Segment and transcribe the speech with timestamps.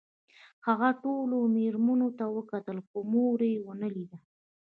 [0.67, 4.17] هغه ټولو مېرمنو ته وکتل خو مور یې ونه لیده